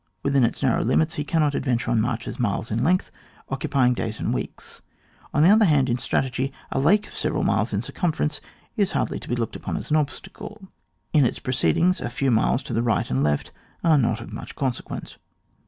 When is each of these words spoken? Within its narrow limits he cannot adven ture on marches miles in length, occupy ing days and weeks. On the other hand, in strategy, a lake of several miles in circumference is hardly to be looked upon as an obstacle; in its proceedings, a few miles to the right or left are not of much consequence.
Within 0.23 0.43
its 0.43 0.63
narrow 0.63 0.83
limits 0.83 1.13
he 1.13 1.23
cannot 1.23 1.53
adven 1.53 1.79
ture 1.79 1.91
on 1.91 2.01
marches 2.01 2.39
miles 2.39 2.71
in 2.71 2.83
length, 2.83 3.11
occupy 3.49 3.85
ing 3.85 3.93
days 3.93 4.19
and 4.19 4.33
weeks. 4.33 4.81
On 5.31 5.43
the 5.43 5.49
other 5.51 5.65
hand, 5.65 5.89
in 5.89 5.99
strategy, 5.99 6.51
a 6.71 6.79
lake 6.79 7.05
of 7.05 7.13
several 7.13 7.43
miles 7.43 7.71
in 7.71 7.83
circumference 7.83 8.41
is 8.75 8.93
hardly 8.93 9.19
to 9.19 9.29
be 9.29 9.35
looked 9.35 9.55
upon 9.55 9.77
as 9.77 9.91
an 9.91 9.97
obstacle; 9.97 10.67
in 11.13 11.23
its 11.23 11.37
proceedings, 11.37 12.01
a 12.01 12.09
few 12.09 12.31
miles 12.31 12.63
to 12.63 12.73
the 12.73 12.81
right 12.81 13.11
or 13.11 13.13
left 13.13 13.51
are 13.83 13.99
not 13.99 14.21
of 14.21 14.33
much 14.33 14.55
consequence. 14.55 15.17